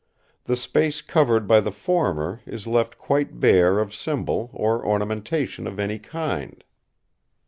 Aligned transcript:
The 0.45 0.57
space 0.57 0.99
covered 1.03 1.45
by 1.47 1.59
the 1.59 1.69
former 1.71 2.39
is 2.47 2.65
left 2.65 2.97
quite 2.97 3.39
bare 3.39 3.77
of 3.77 3.93
symbol 3.93 4.49
or 4.51 4.83
ornamentation 4.83 5.67
of 5.67 5.77
any 5.79 5.99
kind. 5.99 6.63